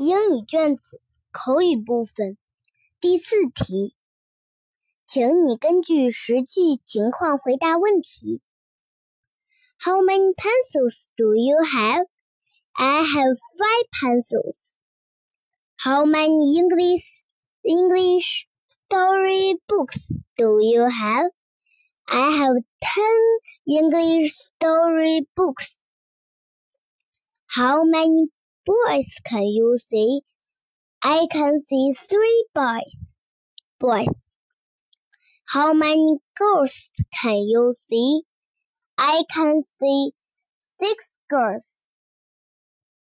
[0.00, 1.00] 英语卷子
[1.32, 2.36] 口语部分
[3.00, 3.94] 第四题，
[5.06, 8.40] 请你根据实际情况回答问题。
[9.78, 12.06] How many pencils do you have?
[12.72, 14.76] I have five pencils.
[15.78, 17.24] How many English
[17.62, 21.30] English story books do you have?
[22.06, 25.82] I have ten English story books.
[27.46, 28.30] How many
[28.65, 30.21] boys can you see?
[31.03, 33.13] I can see three boys.
[33.79, 34.37] Boys.
[35.47, 36.91] How many girls
[37.21, 38.21] can you see?
[38.97, 40.11] I can see
[40.61, 41.85] six girls.